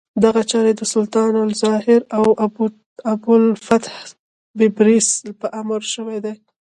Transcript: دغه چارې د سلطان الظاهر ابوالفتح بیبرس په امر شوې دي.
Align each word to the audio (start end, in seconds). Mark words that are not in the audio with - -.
دغه 0.23 0.41
چارې 0.51 0.71
د 0.75 0.81
سلطان 0.93 1.33
الظاهر 1.47 2.01
ابوالفتح 3.13 3.95
بیبرس 4.59 5.07
په 5.39 5.47
امر 5.59 5.81
شوې 5.93 6.17
دي. 6.25 6.33